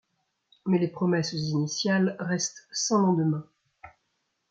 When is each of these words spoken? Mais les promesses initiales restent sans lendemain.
Mais 0.65 0.79
les 0.79 0.87
promesses 0.87 1.31
initiales 1.33 2.15
restent 2.19 2.63
sans 2.71 2.97
lendemain. 2.97 3.45